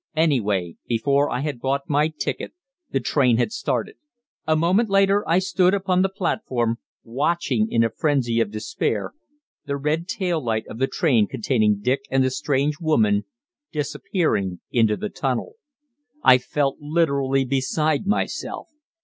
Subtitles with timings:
[0.15, 2.53] Anyway, before I had bought my ticket
[2.89, 3.97] the train had started.
[4.47, 9.13] A moment later I stood upon the platform, watching, in a frenzy of despair,
[9.65, 13.25] the red tail light of the train containing Dick and the strange woman
[13.71, 15.57] disappearing into the tunnel.
[16.23, 18.69] I felt literally beside myself.